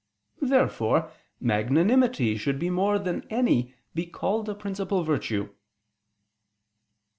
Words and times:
Therefore 0.41 1.11
magnanimity 1.39 2.35
should 2.35 2.59
more 2.63 2.97
than 2.97 3.23
any 3.29 3.75
be 3.93 4.07
called 4.07 4.49
a 4.49 4.55
principal 4.55 5.03
virtue. 5.03 5.53